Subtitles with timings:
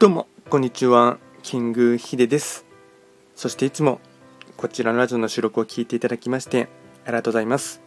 [0.00, 1.18] どうも、こんにちは。
[1.42, 2.64] キングヒデです。
[3.34, 4.00] そしていつも
[4.56, 6.68] こちらのラジオの収録を聞いていただきまして
[7.04, 7.80] ありがとうございます。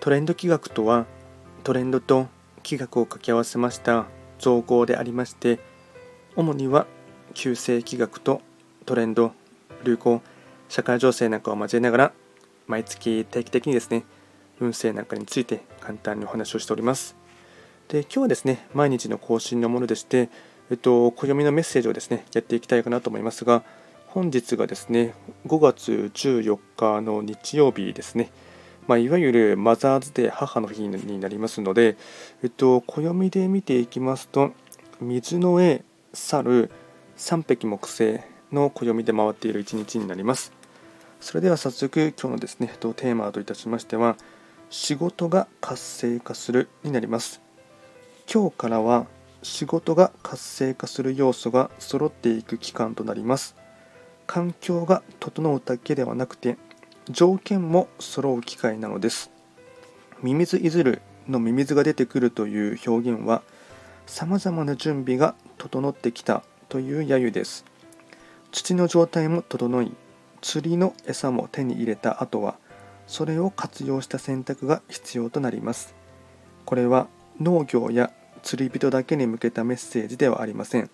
[0.00, 1.06] トレンド企画とは、
[1.62, 2.26] トレンドと
[2.64, 4.06] 企画を掛け合わせました
[4.40, 5.60] 造語でありまして、
[6.34, 6.88] 主には
[7.34, 8.42] 旧世企画と
[8.84, 9.30] トレンド、
[9.84, 10.22] 流行、
[10.68, 12.12] 社会情勢なんかを交えながら、
[12.66, 14.02] 毎月定期的にですね、
[14.58, 17.14] 運勢なんかについて簡単にお話をしております。
[17.86, 20.28] で今日はですね、毎日の更新のものでして、
[20.72, 23.62] えっと、暦のメッセージをですね、やっていきたいかなと思いますが、
[24.06, 25.12] 本日がですね、
[25.46, 28.30] 5月14日の日曜日ですね、
[28.86, 31.98] まあ、いわゆるマザーズデー、母の日になりますので、
[32.42, 34.52] えっと、暦で見ていきますと、
[34.98, 36.70] 水の絵、猿、
[37.16, 40.54] 三匹木星の暦で回っている一日になります。
[41.20, 44.16] それでは早速、今日のですね、テーマといたしましては、
[44.70, 47.42] 仕事が活性化するになります。
[48.32, 49.04] 今日からは
[49.42, 53.56] 仕事が活性化する要素が揃っていく期間となります。
[54.26, 56.56] 環境が整うだけではなくて
[57.10, 59.30] 条件も揃う機会なのです。
[60.22, 63.42] ミミズいずるのミミズが出てくるという表現は
[64.06, 67.64] さまざまな準備が整ってきたという揶揄です。
[68.52, 69.92] 土の状態も整い
[70.40, 72.56] 釣りの餌も手に入れた後は
[73.06, 75.94] それを活用した選択が必要となります。
[76.64, 77.08] これは
[77.40, 78.12] 農業や
[78.42, 80.90] 釣り人だけに向けたメッセージではありません。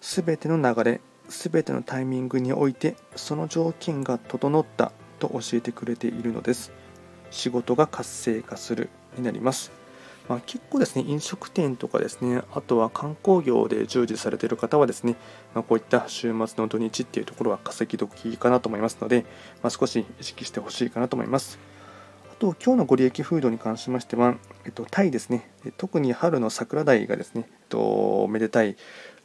[0.00, 6.72] すべての流れ、すべてのタイミングにおいてその条件が整ったと教えてくれているのです。
[7.30, 9.72] 仕事が活性化するになります。
[10.28, 15.16] まあ、結構ですね、飲食店とかですね、あとは観光業で従事されている方はですね、
[15.54, 19.26] まあ、こういった週末の土日っていうところは稼ぎ時かなと思いますので、
[19.62, 21.58] まあ、少し意識してほしいかなと思います。
[22.34, 25.48] あと、今日のご利益フードに関しましては、えっと、タイですね。
[25.76, 28.76] 特に春の桜鯛がですね、えっと、めでたい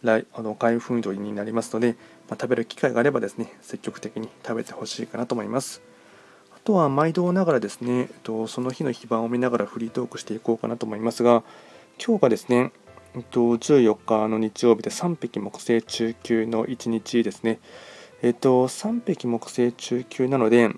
[0.03, 1.95] 来あの開封度になりますので、
[2.29, 5.81] まあ、食べる機会があればですね、積極的に食べてほしいかなと思います。
[6.55, 11.41] あとは毎度ながらですね、えっと、その日の非番を見ながらフリートークしていこうかなと思いますが、
[11.97, 12.71] 今日がですね、
[13.15, 17.59] えっと、14日の日曜日で3匹木星中級の1日ですね。
[18.21, 20.69] えっと、3匹木星中級なので、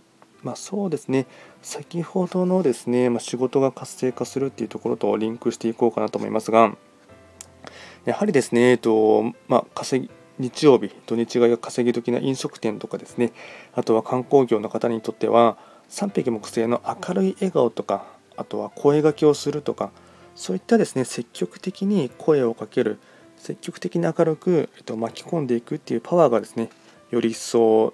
[0.44, 1.28] まあ、そうですね、
[1.62, 6.76] 先ほどのですね、ま、仕事が活性化するっていうところとリンクしていこうかなと思いますが、
[8.06, 13.32] やはりですね、えっとまあ、稼ぎ日曜日、土日が稼ぎ時な飲食店とかですね、
[13.74, 15.58] あとは観光業の方にとっては、
[15.90, 18.08] 3匹木星の明るい笑顔とか、
[18.38, 19.92] あとは声がけをするとか、
[20.36, 22.98] そういったですね、積極的に声をかける、
[23.38, 26.70] 積極的に明るく、えっと、巻き込んでいくっていうパワーがですね、
[27.12, 27.94] より一層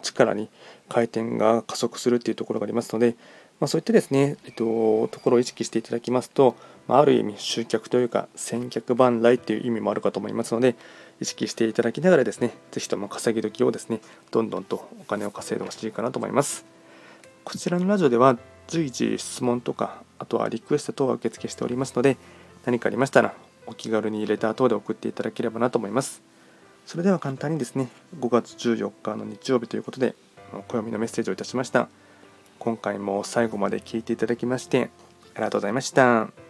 [0.00, 0.48] 力に
[0.88, 3.16] 回転が加速するっていうところがありますので、
[3.60, 6.56] まあ、そういったですね、えっと、ところを意識していただきますと、
[6.88, 10.74] まあ、る意味集客というか先客万来っていう意味もあるかと思いますので
[11.20, 14.00] 意識していただきながらですねぜひとも稼ぎ時をですね
[14.30, 16.64] どんどんとお金を稼いでほしいかなと思います。
[17.44, 22.16] こちらのラジオでは随時質問とかあとはリクエスト等を受付しておりますので
[22.64, 23.34] 何かありましたら
[23.66, 26.31] お気軽にレター等で送っていただければなと思います。
[26.86, 27.88] それでは簡単にですね
[28.18, 30.14] 5月14日の日曜日ということで
[30.68, 31.88] 暦のメッセージをいたしました
[32.58, 34.90] 今回も最後まで聞いていただきまして
[35.34, 36.41] ありがとうございました。